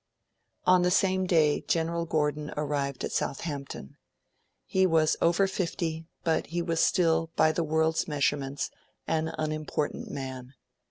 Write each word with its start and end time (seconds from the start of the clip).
On 0.65 0.81
the 0.81 0.89
same 0.89 1.27
day, 1.27 1.61
General 1.67 2.07
Gordon 2.07 2.51
arrived 2.57 3.03
at 3.03 3.11
Southampton. 3.11 3.97
He 4.65 4.87
was 4.87 5.15
over 5.21 5.45
fifty, 5.45 6.07
and 6.25 6.47
he 6.47 6.63
was 6.63 6.79
still, 6.79 7.29
by 7.35 7.51
the 7.51 7.63
world's 7.63 8.07
measurements, 8.07 8.71
an 9.05 9.27
unimportant 9.37 10.09
man. 10.09 10.55